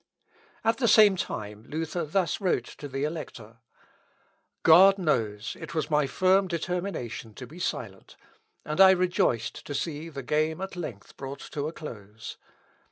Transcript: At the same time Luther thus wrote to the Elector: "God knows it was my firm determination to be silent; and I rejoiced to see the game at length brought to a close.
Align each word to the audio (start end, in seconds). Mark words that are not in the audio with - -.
At 0.63 0.77
the 0.77 0.87
same 0.87 1.15
time 1.15 1.63
Luther 1.69 2.03
thus 2.05 2.41
wrote 2.41 2.65
to 2.79 2.87
the 2.87 3.03
Elector: 3.03 3.57
"God 4.63 4.97
knows 4.97 5.55
it 5.59 5.75
was 5.75 5.91
my 5.91 6.07
firm 6.07 6.47
determination 6.47 7.35
to 7.35 7.45
be 7.45 7.59
silent; 7.59 8.15
and 8.65 8.81
I 8.81 8.89
rejoiced 8.89 9.63
to 9.63 9.75
see 9.75 10.09
the 10.09 10.23
game 10.23 10.59
at 10.59 10.75
length 10.75 11.15
brought 11.17 11.41
to 11.51 11.67
a 11.67 11.71
close. 11.71 12.37